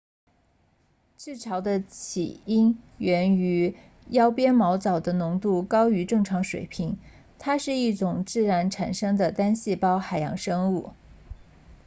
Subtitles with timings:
[1.15, 3.77] 赤潮的起因源于
[4.09, 6.97] 腰鞭毛藻的浓度高于正常水平
[7.37, 10.93] 它是一种自然产生的单细胞海洋生物